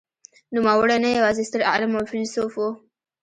نوموړی 0.55 0.97
نه 1.03 1.09
یوازې 1.17 1.43
ستر 1.49 1.61
عالم 1.69 1.91
او 1.97 2.03
فیلسوف 2.11 2.53
و. 2.57 2.61